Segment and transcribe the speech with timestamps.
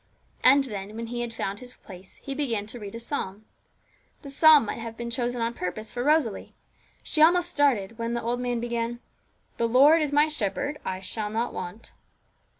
[0.43, 3.45] And then, when he had found his place, he began to read a psalm.
[4.23, 6.55] The psalm might have been chosen on purpose for Rosalie;
[7.03, 8.99] she almost started when the old man began
[9.57, 11.93] 'The Lord is my shepherd: I shall not want.'